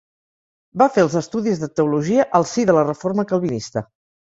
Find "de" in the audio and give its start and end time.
1.65-1.69, 2.73-2.77